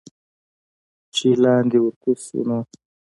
[1.15, 2.59] چې لاندې ورکوز شو نو